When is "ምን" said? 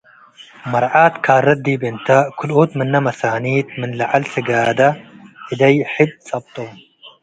3.79-3.91